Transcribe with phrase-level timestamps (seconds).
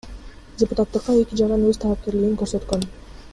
[0.61, 2.89] Депутаттыкка эки жаран өз талапкерлигин көрсөткөн.